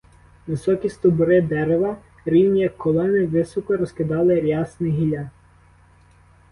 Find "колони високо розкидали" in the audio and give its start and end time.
2.77-4.41